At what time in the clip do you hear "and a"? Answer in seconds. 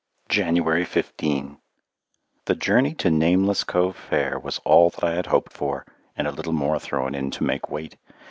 6.17-6.31